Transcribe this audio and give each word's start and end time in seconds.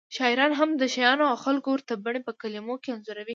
شاعران 0.15 0.51
هم 0.59 0.69
د 0.81 0.83
شیانو 0.93 1.23
او 1.31 1.37
خلکو 1.45 1.67
ورته 1.71 1.93
بڼې 2.05 2.21
په 2.27 2.33
کلمو 2.41 2.75
کې 2.83 2.89
انځوروي 2.93 3.29